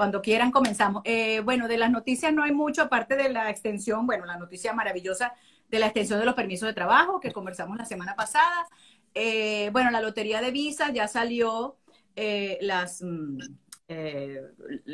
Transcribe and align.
Cuando 0.00 0.22
quieran 0.22 0.50
comenzamos. 0.50 1.02
Eh, 1.04 1.40
bueno, 1.40 1.68
de 1.68 1.76
las 1.76 1.90
noticias 1.90 2.32
no 2.32 2.42
hay 2.42 2.52
mucho, 2.52 2.80
aparte 2.80 3.16
de 3.16 3.28
la 3.28 3.50
extensión, 3.50 4.06
bueno, 4.06 4.24
la 4.24 4.38
noticia 4.38 4.72
maravillosa 4.72 5.34
de 5.68 5.78
la 5.78 5.88
extensión 5.88 6.18
de 6.18 6.24
los 6.24 6.34
permisos 6.34 6.66
de 6.66 6.72
trabajo 6.72 7.20
que 7.20 7.32
conversamos 7.32 7.76
la 7.76 7.84
semana 7.84 8.16
pasada. 8.16 8.66
Eh, 9.12 9.68
bueno, 9.74 9.90
la 9.90 10.00
lotería 10.00 10.40
de 10.40 10.52
visa 10.52 10.90
ya 10.90 11.06
salió 11.06 11.76
eh, 12.16 12.56
las, 12.62 13.02
mm, 13.02 13.40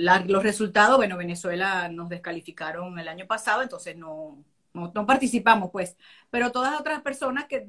los 0.02 0.42
resultados. 0.42 0.96
Bueno, 0.96 1.16
Venezuela 1.16 1.88
nos 1.88 2.08
descalificaron 2.08 2.98
el 2.98 3.06
año 3.06 3.28
pasado, 3.28 3.62
entonces 3.62 3.96
no, 3.96 4.42
no, 4.74 5.06
participamos, 5.06 5.70
pues. 5.70 5.96
Pero 6.30 6.50
todas 6.50 6.80
otras 6.80 7.00
personas 7.02 7.44
que, 7.44 7.64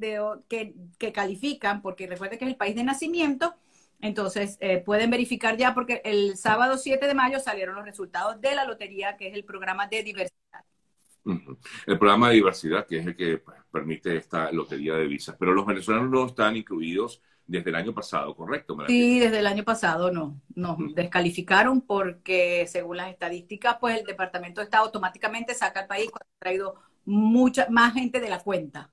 que, 0.48 0.74
que 0.98 1.12
califican, 1.12 1.84
porque 1.84 2.08
recuerden 2.08 2.40
que 2.40 2.46
es 2.46 2.52
el 2.52 2.58
país 2.58 2.76
de 2.76 2.84
nacimiento, 2.84 3.54
entonces, 4.00 4.58
eh, 4.62 4.78
pueden 4.78 5.10
verificar 5.10 5.58
ya 5.58 5.74
porque 5.74 6.02
el 6.06 6.38
sábado 6.38 6.78
7 6.78 7.08
de 7.08 7.14
mayo 7.14 7.40
salieron 7.40 7.76
los 7.76 7.86
resultados 7.86 8.40
de 8.40 8.56
la 8.56 8.66
lotería, 8.66 9.18
que 9.18 9.28
es 9.28 9.34
el 9.34 9.44
programa 9.44 9.88
de 9.88 10.04
diversidad. 10.04 10.38
El 11.86 12.00
programa 12.00 12.30
de 12.30 12.36
diversidad, 12.36 12.86
que 12.86 13.00
es 13.00 13.08
el 13.08 13.16
que 13.16 13.40
pues, 13.40 13.58
permite 13.72 14.16
esta 14.16 14.52
lotería 14.52 14.94
de 14.96 15.08
visas. 15.08 15.36
Pero 15.38 15.54
los 15.54 15.66
venezolanos 15.66 16.10
no 16.10 16.26
están 16.26 16.56
incluidos 16.56 17.22
desde 17.46 17.70
el 17.70 17.76
año 17.76 17.94
pasado, 17.94 18.36
¿correcto? 18.36 18.78
Sí, 18.88 19.20
desde 19.20 19.40
el 19.40 19.48
año 19.48 19.64
pasado 19.64 20.12
no. 20.12 20.40
Nos 20.56 20.78
descalificaron 20.94 21.82
porque, 21.82 22.66
según 22.68 22.98
las 22.98 23.10
estadísticas, 23.10 23.78
pues 23.80 24.00
el 24.00 24.06
Departamento 24.06 24.62
de 24.62 24.66
Estado 24.66 24.86
automáticamente 24.86 25.54
saca 25.54 25.82
al 25.82 25.88
país 25.88 26.10
cuando 26.10 26.28
ha 26.36 26.40
traído 26.40 26.76
mucha 27.06 27.68
más 27.70 27.94
gente 27.94 28.20
de 28.20 28.30
la 28.30 28.40
cuenta. 28.40 28.90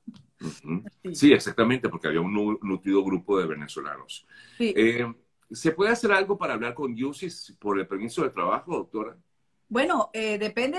Sí, 1.12 1.32
exactamente, 1.32 1.88
porque 1.88 2.08
había 2.08 2.20
un 2.20 2.58
nutrido 2.62 3.04
grupo 3.04 3.38
de 3.38 3.46
venezolanos. 3.46 4.26
Eh, 4.58 5.06
¿Se 5.50 5.72
puede 5.72 5.92
hacer 5.92 6.12
algo 6.12 6.36
para 6.36 6.54
hablar 6.54 6.74
con 6.74 6.96
Yusis 6.96 7.54
por 7.58 7.78
el 7.78 7.86
permiso 7.86 8.22
de 8.22 8.30
trabajo, 8.30 8.76
doctora? 8.76 9.16
Bueno, 9.68 10.10
eh, 10.12 10.38
depende. 10.38 10.78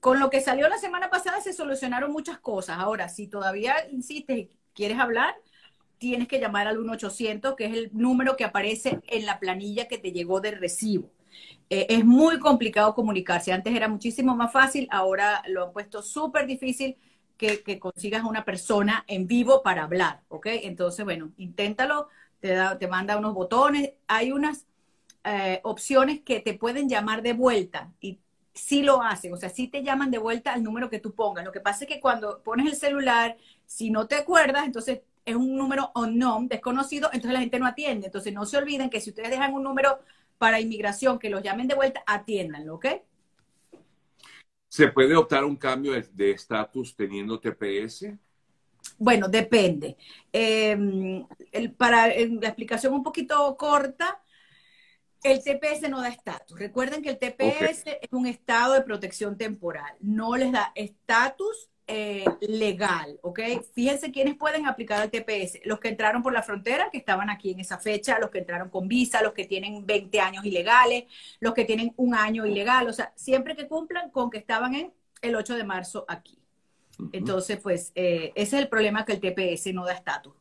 Con 0.00 0.20
lo 0.20 0.30
que 0.30 0.40
salió 0.40 0.68
la 0.68 0.78
semana 0.78 1.10
pasada 1.10 1.40
se 1.40 1.52
solucionaron 1.52 2.12
muchas 2.12 2.38
cosas. 2.38 2.78
Ahora, 2.78 3.08
si 3.08 3.28
todavía 3.28 3.74
insistes 3.90 4.38
y 4.38 4.50
quieres 4.72 4.98
hablar, 4.98 5.34
tienes 5.98 6.28
que 6.28 6.38
llamar 6.38 6.68
al 6.68 6.78
1-800, 6.78 7.56
que 7.56 7.66
es 7.66 7.74
el 7.74 7.90
número 7.92 8.36
que 8.36 8.44
aparece 8.44 9.00
en 9.08 9.26
la 9.26 9.40
planilla 9.40 9.88
que 9.88 9.98
te 9.98 10.12
llegó 10.12 10.40
del 10.40 10.58
recibo. 10.58 11.10
Eh, 11.70 11.86
es 11.90 12.04
muy 12.04 12.38
complicado 12.38 12.94
comunicarse. 12.94 13.52
Antes 13.52 13.74
era 13.74 13.88
muchísimo 13.88 14.34
más 14.34 14.52
fácil, 14.52 14.88
ahora 14.90 15.42
lo 15.48 15.64
han 15.64 15.72
puesto 15.72 16.02
súper 16.02 16.46
difícil 16.46 16.96
que, 17.38 17.62
que, 17.62 17.78
consigas 17.78 18.24
una 18.24 18.44
persona 18.44 19.04
en 19.06 19.26
vivo 19.26 19.62
para 19.62 19.84
hablar, 19.84 20.22
¿ok? 20.28 20.46
Entonces, 20.64 21.04
bueno, 21.04 21.32
inténtalo, 21.38 22.08
te, 22.40 22.48
da, 22.48 22.78
te 22.78 22.88
manda 22.88 23.16
unos 23.16 23.32
botones, 23.32 23.92
hay 24.06 24.32
unas 24.32 24.66
eh, 25.24 25.60
opciones 25.62 26.20
que 26.20 26.40
te 26.40 26.54
pueden 26.54 26.88
llamar 26.88 27.22
de 27.22 27.32
vuelta 27.32 27.92
y 28.00 28.18
sí 28.52 28.82
lo 28.82 29.02
hacen, 29.02 29.32
o 29.32 29.36
sea, 29.36 29.48
sí 29.48 29.68
te 29.68 29.82
llaman 29.82 30.10
de 30.10 30.18
vuelta 30.18 30.52
al 30.52 30.62
número 30.62 30.90
que 30.90 30.98
tú 30.98 31.14
pongas. 31.14 31.44
Lo 31.44 31.52
que 31.52 31.60
pasa 31.60 31.84
es 31.84 31.88
que 31.88 32.00
cuando 32.00 32.42
pones 32.42 32.66
el 32.66 32.76
celular, 32.76 33.36
si 33.64 33.90
no 33.90 34.06
te 34.06 34.16
acuerdas, 34.16 34.66
entonces 34.66 35.00
es 35.24 35.36
un 35.36 35.56
número 35.56 35.92
unknown, 35.94 36.48
desconocido, 36.48 37.08
entonces 37.12 37.32
la 37.32 37.40
gente 37.40 37.58
no 37.58 37.66
atiende. 37.66 38.06
Entonces 38.06 38.32
no 38.32 38.46
se 38.46 38.56
olviden 38.56 38.90
que 38.90 39.00
si 39.00 39.10
ustedes 39.10 39.30
dejan 39.30 39.52
un 39.54 39.62
número 39.62 40.00
para 40.38 40.60
inmigración 40.60 41.18
que 41.18 41.30
los 41.30 41.42
llamen 41.42 41.68
de 41.68 41.74
vuelta, 41.74 42.02
atiéndanlo, 42.06 42.76
¿ok? 42.76 42.86
¿Se 44.78 44.86
puede 44.86 45.16
optar 45.16 45.44
un 45.44 45.56
cambio 45.56 46.00
de 46.12 46.30
estatus 46.30 46.94
teniendo 46.94 47.40
TPS? 47.40 48.16
Bueno, 48.96 49.26
depende. 49.26 49.96
Em, 50.30 51.26
para 51.76 52.06
la 52.06 52.14
explicación 52.14 52.92
un 52.92 53.02
poquito 53.02 53.56
corta, 53.56 54.22
el 55.24 55.42
TPS 55.42 55.88
no 55.88 56.00
da 56.00 56.06
estatus. 56.06 56.56
Recuerden 56.56 57.02
que 57.02 57.08
el 57.08 57.18
TPS 57.18 57.98
es 58.00 58.12
un 58.12 58.28
estado 58.28 58.74
de 58.74 58.82
protección 58.82 59.36
temporal. 59.36 59.96
No 59.98 60.36
les 60.36 60.52
da 60.52 60.70
estatus 60.76 61.68
eh, 61.90 62.24
legal, 62.42 63.18
¿ok? 63.22 63.40
Fíjense 63.72 64.12
quiénes 64.12 64.36
pueden 64.36 64.66
aplicar 64.66 65.00
al 65.00 65.10
TPS. 65.10 65.60
Los 65.64 65.80
que 65.80 65.88
entraron 65.88 66.22
por 66.22 66.34
la 66.34 66.42
frontera, 66.42 66.90
que 66.92 66.98
estaban 66.98 67.30
aquí 67.30 67.50
en 67.50 67.60
esa 67.60 67.78
fecha, 67.78 68.18
los 68.18 68.28
que 68.28 68.40
entraron 68.40 68.68
con 68.68 68.88
visa, 68.88 69.22
los 69.22 69.32
que 69.32 69.46
tienen 69.46 69.86
20 69.86 70.20
años 70.20 70.44
ilegales, 70.44 71.04
los 71.40 71.54
que 71.54 71.64
tienen 71.64 71.94
un 71.96 72.14
año 72.14 72.44
ilegal, 72.44 72.88
o 72.88 72.92
sea, 72.92 73.12
siempre 73.16 73.56
que 73.56 73.66
cumplan 73.66 74.10
con 74.10 74.28
que 74.28 74.36
estaban 74.36 74.74
en 74.74 74.92
el 75.22 75.34
8 75.34 75.56
de 75.56 75.64
marzo 75.64 76.04
aquí. 76.08 76.38
Entonces, 77.12 77.58
pues, 77.58 77.92
eh, 77.94 78.32
ese 78.34 78.56
es 78.56 78.62
el 78.62 78.68
problema 78.68 79.06
que 79.06 79.12
el 79.14 79.20
TPS 79.20 79.72
no 79.72 79.86
da 79.86 79.94
estatus. 79.94 80.34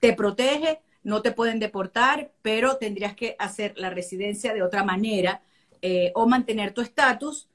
Te 0.00 0.14
protege, 0.14 0.80
no 1.02 1.20
te 1.20 1.32
pueden 1.32 1.58
deportar, 1.58 2.32
pero 2.40 2.78
tendrías 2.78 3.14
que 3.14 3.36
hacer 3.38 3.74
la 3.76 3.90
residencia 3.90 4.54
de 4.54 4.62
otra 4.62 4.84
manera 4.84 5.42
eh, 5.82 6.12
o 6.14 6.26
mantener 6.26 6.72
tu 6.72 6.80
estatus 6.80 7.48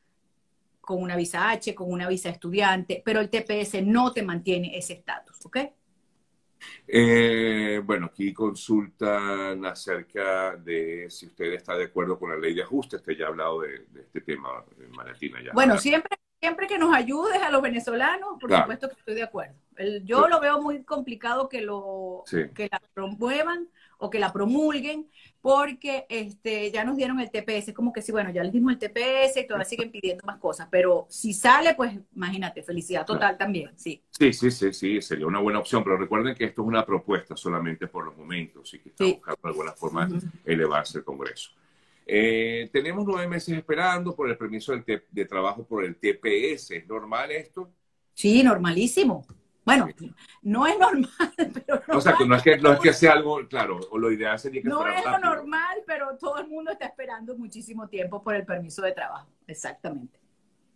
con 0.81 1.01
una 1.01 1.15
visa 1.15 1.49
H, 1.51 1.73
con 1.75 1.91
una 1.91 2.07
visa 2.07 2.29
estudiante, 2.29 3.01
pero 3.05 3.21
el 3.21 3.29
TPS 3.29 3.83
no 3.83 4.11
te 4.11 4.23
mantiene 4.23 4.77
ese 4.77 4.93
estatus, 4.93 5.45
¿ok? 5.45 5.57
Eh, 6.87 7.81
bueno, 7.83 8.07
aquí 8.07 8.33
consultan 8.33 9.65
acerca 9.65 10.55
de 10.57 11.07
si 11.09 11.27
usted 11.27 11.53
está 11.53 11.75
de 11.75 11.85
acuerdo 11.85 12.19
con 12.19 12.31
la 12.31 12.37
ley 12.37 12.53
de 12.53 12.63
ajuste. 12.63 12.97
Usted 12.97 13.13
ya 13.13 13.25
ha 13.25 13.29
hablado 13.29 13.61
de, 13.61 13.85
este 13.99 14.21
tema, 14.21 14.63
Maratina. 14.89 15.41
Ya. 15.43 15.51
Bueno, 15.53 15.77
siempre, 15.77 16.17
siempre 16.39 16.67
que 16.67 16.77
nos 16.77 16.93
ayudes 16.93 17.41
a 17.41 17.49
los 17.49 17.61
venezolanos, 17.61 18.37
por 18.39 18.51
supuesto 18.51 18.89
que 18.89 18.95
estoy 18.95 19.15
de 19.15 19.23
acuerdo. 19.23 19.55
yo 20.03 20.27
lo 20.27 20.39
veo 20.39 20.61
muy 20.61 20.83
complicado 20.83 21.47
que, 21.47 21.61
lo, 21.61 22.23
que 22.29 22.67
la 22.71 22.81
promuevan 22.93 23.69
o 24.01 24.09
que 24.09 24.19
la 24.19 24.34
promulguen, 24.34 25.07
porque 25.41 26.06
este, 26.09 26.72
ya 26.72 26.84
nos 26.84 26.97
dieron 26.97 27.19
el 27.19 27.29
TPS, 27.29 27.73
como 27.73 27.94
que 27.94 28.01
sí, 28.01 28.12
bueno, 28.12 28.31
ya 28.31 28.44
les 28.44 28.51
dimos 28.51 28.73
el 28.73 28.79
TPS 28.79 29.38
y 29.38 29.47
todavía 29.47 29.66
siguen 29.66 29.91
pidiendo 29.91 30.25
más 30.25 30.39
cosas, 30.39 30.67
pero 30.69 31.06
si 31.09 31.34
sale, 31.34 31.75
pues 31.75 31.94
imagínate, 32.16 32.63
felicidad 32.63 33.06
total 33.06 33.38
también, 33.38 33.72
sí. 33.75 34.01
Sí, 34.09 34.34
sí, 34.34 34.51
sí, 34.51 34.73
sí, 34.73 35.01
sería 35.01 35.28
una 35.28 35.40
buena 35.40 35.59
opción, 35.59 35.84
pero 35.84 35.97
recuerden 35.97 36.35
que 36.35 36.45
esto 36.45 36.61
es 36.61 36.67
una 36.67 36.85
propuesta 36.85 37.38
solamente 37.38 37.88
por 37.88 38.06
los 38.06 38.17
momentos 38.17 38.73
y 38.73 38.79
que 38.79 38.90
está 38.90 39.06
buscando 39.06 39.40
de 39.41 39.50
alguna 39.50 39.72
forma 39.73 40.09
elevarse 40.45 40.97
el 40.97 41.03
Congreso. 41.03 41.51
Eh, 42.06 42.69
tenemos 42.73 43.06
nueve 43.06 43.28
meses 43.28 43.56
esperando 43.56 44.16
por 44.16 44.29
el 44.29 44.38
permiso 44.38 44.73
de 44.75 45.25
trabajo 45.25 45.63
por 45.63 45.85
el 45.85 45.95
TPS. 45.95 46.72
¿Es 46.72 46.88
normal 46.88 47.31
esto? 47.31 47.72
Sí, 48.13 48.44
normalísimo. 48.44 49.25
Bueno, 49.77 49.87
no 50.41 50.67
es 50.67 50.77
normal, 50.77 51.09
pero... 51.37 51.81
o 51.97 52.01
sea, 52.01 52.15
que 52.17 52.25
no 52.25 52.35
es 52.35 52.43
que, 52.43 52.57
no 52.57 52.73
es 52.73 52.79
que 52.79 52.93
sea 52.93 53.13
algo, 53.13 53.47
claro, 53.47 53.79
o 53.89 53.97
lo 53.97 54.11
ideal 54.11 54.37
sería 54.37 54.61
que 54.61 54.67
No 54.67 54.85
es 54.85 55.03
lo 55.05 55.19
normal, 55.19 55.83
pero 55.85 56.17
todo 56.17 56.39
el 56.39 56.47
mundo 56.47 56.71
está 56.71 56.85
esperando 56.85 57.37
muchísimo 57.37 57.87
tiempo 57.87 58.21
por 58.21 58.35
el 58.35 58.45
permiso 58.45 58.81
de 58.81 58.91
trabajo, 58.91 59.29
exactamente. 59.47 60.19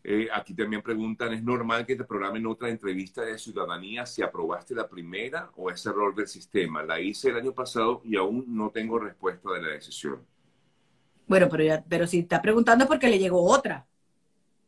Eh, 0.07 0.29
aquí 0.31 0.53
también 0.53 0.83
preguntan, 0.83 1.33
¿es 1.33 1.43
normal 1.43 1.85
que 1.85 1.95
te 1.95 2.03
programen 2.03 2.45
otra 2.45 2.69
entrevista 2.69 3.23
de 3.23 3.39
ciudadanía 3.39 4.05
si 4.05 4.21
aprobaste 4.21 4.75
la 4.75 4.87
primera 4.87 5.49
o 5.55 5.71
es 5.71 5.83
error 5.85 6.13
del 6.13 6.27
sistema? 6.27 6.83
La 6.83 6.99
hice 6.99 7.29
el 7.29 7.37
año 7.37 7.53
pasado 7.53 8.01
y 8.05 8.15
aún 8.15 8.45
no 8.47 8.69
tengo 8.69 8.99
respuesta 8.99 9.51
de 9.53 9.61
la 9.63 9.69
decisión. 9.69 10.23
Bueno, 11.25 11.49
pero, 11.49 11.63
ya, 11.63 11.83
pero 11.89 12.05
si 12.05 12.19
está 12.19 12.39
preguntando 12.39 12.83
es 12.83 12.87
porque 12.87 13.09
le 13.09 13.17
llegó 13.17 13.43
otra. 13.43 13.87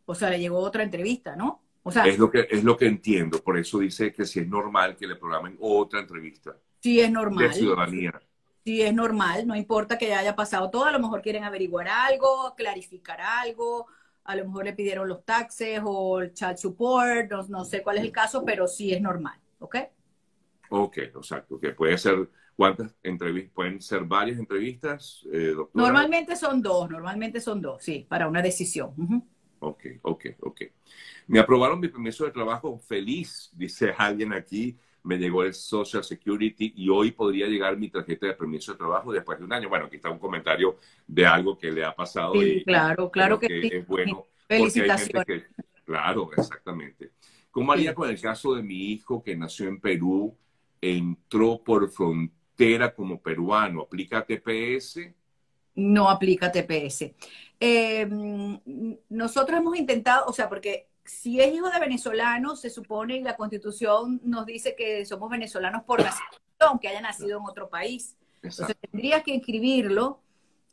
O 0.05 0.16
sea, 0.16 0.31
le 0.31 0.39
llegó 0.39 0.57
otra 0.57 0.81
entrevista, 0.81 1.35
¿no? 1.35 1.61
Es, 2.05 2.17
lo 2.17 2.29
que, 2.29 2.47
es 2.49 2.63
lo 2.63 2.77
que 2.77 2.87
entiendo, 2.87 3.41
por 3.41 3.57
eso 3.57 3.79
dice 3.79 4.13
que 4.13 4.25
si 4.25 4.39
es 4.39 4.47
normal 4.47 4.95
que 4.95 5.07
le 5.07 5.15
programen 5.15 5.57
otra 5.59 5.99
entrevista. 5.99 6.55
Sí, 6.79 6.99
es 6.99 7.11
normal. 7.11 7.47
De 7.47 7.53
ciudadanía. 7.53 8.19
Sí, 8.63 8.81
es 8.81 8.93
normal, 8.93 9.47
no 9.47 9.55
importa 9.55 9.97
que 9.97 10.13
haya 10.13 10.35
pasado 10.35 10.69
todo, 10.69 10.85
a 10.85 10.91
lo 10.91 10.99
mejor 10.99 11.21
quieren 11.21 11.45
averiguar 11.45 11.87
algo, 11.87 12.53
clarificar 12.57 13.21
algo, 13.21 13.87
a 14.25 14.35
lo 14.35 14.45
mejor 14.45 14.65
le 14.65 14.73
pidieron 14.73 15.07
los 15.07 15.23
taxes 15.23 15.79
o 15.85 16.19
el 16.19 16.33
child 16.33 16.57
support, 16.57 17.31
no, 17.47 17.63
sé 17.63 17.81
cuál 17.81 17.97
es 17.97 18.03
el 18.03 18.11
caso, 18.11 18.43
pero 18.43 18.67
sí 18.67 18.93
es 18.93 19.01
normal, 19.01 19.39
¿ok? 19.59 19.77
Ok, 20.69 20.97
exacto, 20.97 21.57
que 21.57 21.69
puede 21.69 21.97
ser, 21.97 22.29
¿cuántas 22.57 22.93
entrevistas? 23.03 23.53
¿Pueden 23.53 23.81
ser 23.81 24.03
varias 24.03 24.37
entrevistas, 24.37 25.25
eh? 25.31 25.55
Normalmente 25.73 26.35
son 26.35 26.61
dos, 26.61 26.89
normalmente 26.89 27.39
son 27.39 27.61
dos, 27.61 27.81
sí, 27.81 28.05
para 28.09 28.28
una 28.28 28.41
decisión. 28.41 28.93
Ok, 29.59 29.85
ok, 30.01 30.25
ok. 30.41 30.61
Me 31.27 31.39
aprobaron 31.39 31.79
mi 31.79 31.87
permiso 31.87 32.25
de 32.25 32.31
trabajo 32.31 32.77
feliz, 32.77 33.51
dice 33.53 33.93
alguien 33.97 34.33
aquí. 34.33 34.77
Me 35.03 35.17
llegó 35.17 35.43
el 35.43 35.53
Social 35.53 36.03
Security 36.03 36.73
y 36.75 36.89
hoy 36.89 37.11
podría 37.11 37.47
llegar 37.47 37.77
mi 37.77 37.89
tarjeta 37.89 38.27
de 38.27 38.33
permiso 38.33 38.73
de 38.73 38.77
trabajo 38.77 39.13
después 39.13 39.39
de 39.39 39.45
un 39.45 39.53
año. 39.53 39.69
Bueno, 39.69 39.85
aquí 39.85 39.95
está 39.95 40.09
un 40.09 40.19
comentario 40.19 40.77
de 41.07 41.25
algo 41.25 41.57
que 41.57 41.71
le 41.71 41.85
ha 41.85 41.95
pasado. 41.95 42.33
Sí, 42.33 42.63
claro, 42.65 43.09
claro 43.09 43.39
que, 43.39 43.47
sí. 43.47 43.69
Es 43.71 43.87
bueno. 43.87 44.27
Felicitaciones. 44.47 45.45
claro, 45.85 46.29
exactamente. 46.35 47.11
¿Cómo 47.51 47.71
haría 47.71 47.95
con 47.95 48.09
el 48.09 48.19
caso 48.19 48.53
de 48.55 48.63
mi 48.63 48.91
hijo 48.91 49.23
que 49.23 49.35
nació 49.35 49.67
en 49.67 49.79
Perú, 49.79 50.35
entró 50.79 51.61
por 51.63 51.89
frontera 51.89 52.93
como 52.93 53.21
peruano? 53.21 53.81
¿Aplica 53.81 54.25
TPS? 54.25 54.99
No 55.78 56.09
aplica 56.09 56.52
TPS. 56.52 57.14
Eh, 57.59 58.08
nosotros 59.09 59.59
hemos 59.59 59.78
intentado, 59.78 60.26
o 60.28 60.34
sea, 60.34 60.50
porque 60.50 60.88
si 61.08 61.40
es 61.40 61.53
hijo 61.53 61.70
de 61.70 61.79
venezolanos, 61.79 62.59
se 62.59 62.70
supone 62.70 63.18
y 63.18 63.22
la 63.22 63.35
constitución 63.35 64.20
nos 64.24 64.46
dice 64.46 64.76
que 64.76 65.06
somos 65.06 65.29
venezolanos 65.29 65.84
por 65.84 66.03
nacimiento, 66.03 66.38
aunque 66.59 66.90
haya 66.90 67.02
nacido 67.02 67.40
en 67.40 67.46
otro 67.46 67.70
país. 67.70 68.16
Entonces 68.44 68.76
tendría 68.91 69.24
que 69.24 69.32
inscribirlo 69.32 70.20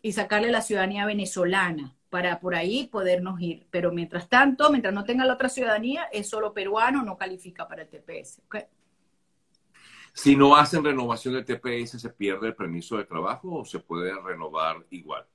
y 0.03 0.13
sacarle 0.13 0.51
la 0.51 0.61
ciudadanía 0.61 1.07
venezolana 1.07 1.97
para 2.11 2.41
por 2.41 2.55
ahí 2.55 2.89
podernos 2.89 3.41
ir. 3.41 3.67
Pero 3.71 3.91
mientras 3.91 4.29
tanto, 4.29 4.71
mientras 4.71 4.93
no 4.93 5.05
tenga 5.05 5.25
la 5.25 5.35
otra 5.35 5.49
ciudadanía, 5.49 6.05
es 6.13 6.29
solo 6.29 6.53
peruano, 6.53 7.03
no 7.03 7.17
califica 7.17 7.67
para 7.67 7.83
el 7.83 7.89
TPS. 7.89 8.41
Si 10.15 10.37
no 10.37 10.55
hacen 10.55 10.85
renovación 10.85 11.35
del 11.35 11.45
TPS, 11.45 12.01
¿se 12.01 12.09
pierde 12.09 12.47
el 12.47 12.55
permiso 12.55 12.97
de 12.97 13.05
trabajo 13.05 13.53
o 13.53 13.65
se 13.65 13.81
puede 13.81 14.15
renovar 14.23 14.77
igual? 14.91 15.27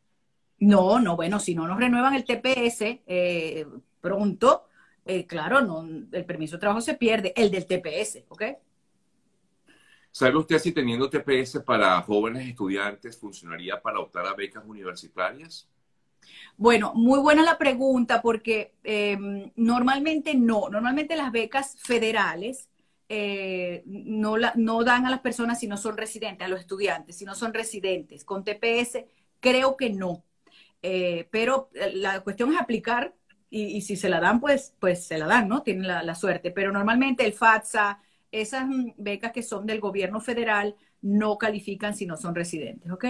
No, 0.59 0.99
no, 1.01 1.17
bueno, 1.17 1.37
si 1.39 1.53
no 1.53 1.67
nos 1.67 1.77
renuevan 1.77 2.13
el 2.13 2.23
TPS 2.23 3.01
eh, 3.05 3.67
pronto, 3.99 4.67
eh, 5.05 5.27
claro, 5.27 5.59
no, 5.61 5.85
el 6.11 6.25
permiso 6.25 6.55
de 6.55 6.61
trabajo 6.61 6.79
se 6.79 6.93
pierde, 6.93 7.33
el 7.35 7.51
del 7.51 7.65
TPS, 7.65 8.23
¿ok? 8.29 8.43
¿Sabe 10.11 10.37
usted 10.37 10.59
si 10.59 10.71
teniendo 10.71 11.09
TPS 11.09 11.59
para 11.59 12.01
jóvenes 12.01 12.47
estudiantes 12.47 13.17
funcionaría 13.17 13.81
para 13.81 13.99
optar 13.99 14.25
a 14.27 14.33
becas 14.33 14.63
universitarias? 14.65 15.67
Bueno, 16.55 16.93
muy 16.95 17.19
buena 17.19 17.43
la 17.43 17.57
pregunta 17.57 18.21
porque 18.21 18.75
em, 18.83 19.51
normalmente 19.57 20.35
no, 20.35 20.69
normalmente 20.69 21.17
las 21.17 21.33
becas 21.33 21.75
federales 21.81 22.69
eh, 23.11 23.81
no, 23.87 24.37
la, 24.37 24.53
no 24.55 24.83
dan 24.83 25.07
a 25.07 25.09
las 25.09 25.21
personas 25.21 25.59
si 25.59 25.67
no 25.67 25.77
son 25.77 25.97
residentes, 25.97 26.45
a 26.45 26.49
los 26.49 26.59
estudiantes, 26.59 27.17
si 27.17 27.25
no 27.25 27.33
son 27.33 27.53
residentes. 27.53 28.23
Con 28.23 28.43
TPS 28.43 29.05
creo 29.39 29.75
que 29.75 29.89
no. 29.89 30.23
Eh, 30.83 31.27
pero 31.31 31.71
eh, 31.73 31.91
la 31.95 32.21
cuestión 32.21 32.53
es 32.53 32.59
aplicar 32.59 33.15
y, 33.49 33.81
si 33.81 33.95
se 33.95 34.09
la 34.09 34.19
dan, 34.19 34.39
pues, 34.39 34.75
pues 34.79 35.05
se 35.05 35.17
la 35.17 35.25
dan, 35.25 35.47
¿no? 35.47 35.63
Tienen 35.63 35.87
la, 35.87 36.15
suerte. 36.15 36.51
Pero 36.51 36.71
normalmente 36.71 37.25
el 37.25 37.33
FATSA, 37.33 37.99
esas 38.31 38.67
becas 38.97 39.31
que 39.31 39.41
son 39.41 39.65
del 39.65 39.79
gobierno 39.79 40.21
federal, 40.21 40.75
no 41.01 41.37
califican 41.39 41.95
si 41.95 42.05
no 42.05 42.15
son 42.15 42.35
residentes, 42.35 42.91
¿ok? 42.91 43.05